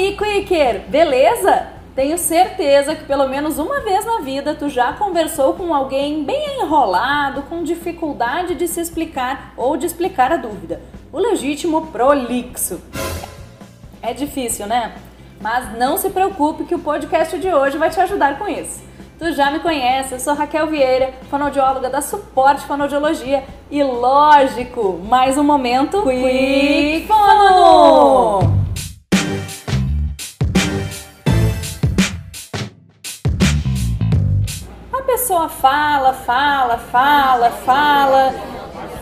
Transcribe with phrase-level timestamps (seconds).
[0.00, 1.68] aí, Quicker, beleza?
[1.94, 6.62] Tenho certeza que pelo menos uma vez na vida tu já conversou com alguém bem
[6.62, 10.80] enrolado, com dificuldade de se explicar ou de explicar a dúvida.
[11.12, 12.80] O legítimo prolixo.
[14.00, 14.94] É difícil, né?
[15.40, 18.82] Mas não se preocupe que o podcast de hoje vai te ajudar com isso.
[19.18, 25.36] Tu já me conhece, eu sou Raquel Vieira, fonoaudióloga da Suporte Fonoaudiologia e lógico, mais
[25.36, 28.59] um momento Quick Fono!
[35.10, 38.32] Pessoa fala, fala, fala, fala,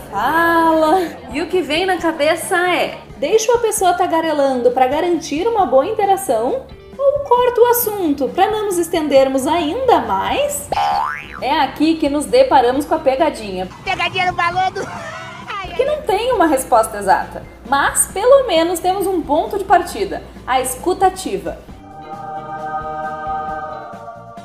[0.09, 5.67] fala, e o que vem na cabeça é: deixo a pessoa tagarelando para garantir uma
[5.67, 6.65] boa interação
[6.97, 10.67] ou corto o assunto para não nos estendermos ainda mais?
[11.41, 13.67] É aqui que nos deparamos com a pegadinha.
[13.83, 14.81] Pegadinha no balão do...
[15.77, 20.59] Que não tem uma resposta exata, mas pelo menos temos um ponto de partida, a
[20.59, 21.57] escutativa.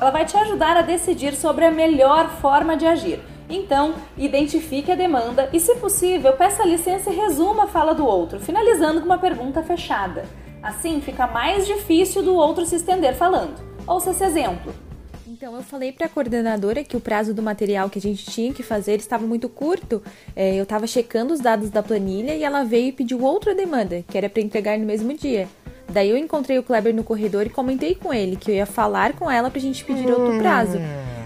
[0.05, 3.21] Ela vai te ajudar a decidir sobre a melhor forma de agir.
[3.49, 8.39] Então, identifique a demanda e, se possível, peça licença e resuma a fala do outro,
[8.39, 10.27] finalizando com uma pergunta fechada.
[10.63, 13.55] Assim, fica mais difícil do outro se estender falando.
[13.87, 14.75] Ouça esse exemplo.
[15.27, 18.53] Então, eu falei para a coordenadora que o prazo do material que a gente tinha
[18.53, 20.03] que fazer estava muito curto.
[20.37, 24.05] É, eu estava checando os dados da planilha e ela veio e pediu outra demanda,
[24.07, 25.49] que era para entregar no mesmo dia.
[25.95, 29.13] Daí eu encontrei o Kleber no corredor e comentei com ele que eu ia falar
[29.13, 30.77] com ela para a gente pedir outro prazo.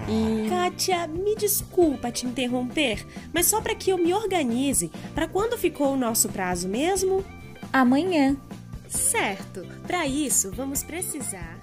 [0.07, 3.03] E Kátia, me desculpa te interromper,
[3.33, 7.25] mas só para que eu me organize, para quando ficou o nosso prazo mesmo?
[7.73, 8.37] amanhã.
[8.87, 9.65] Certo.
[9.85, 11.59] Para isso, vamos precisar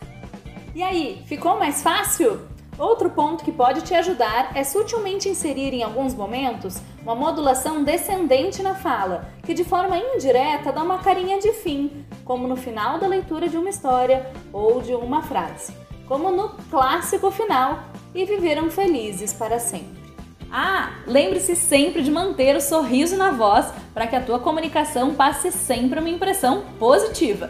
[0.75, 2.41] E aí, ficou mais fácil?
[2.79, 8.63] Outro ponto que pode te ajudar é sutilmente inserir em alguns momentos uma modulação descendente
[8.63, 13.07] na fala, que de forma indireta dá uma carinha de fim, como no final da
[13.07, 15.73] leitura de uma história ou de uma frase,
[16.07, 17.79] como no clássico final
[18.15, 20.05] e viveram felizes para sempre.
[20.53, 25.51] Ah, lembre-se sempre de manter o sorriso na voz para que a tua comunicação passe
[25.51, 27.48] sempre uma impressão positiva.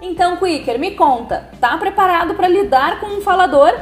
[0.00, 3.72] Então, Quicker, me conta, tá preparado para lidar com um falador?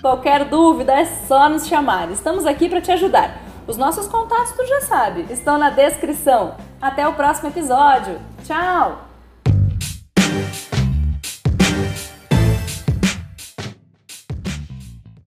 [0.00, 3.36] Qualquer dúvida é só nos chamar, estamos aqui para te ajudar.
[3.66, 6.54] Os nossos contatos tu já sabe, estão na descrição.
[6.80, 8.18] Até o próximo episódio.
[8.44, 9.07] Tchau!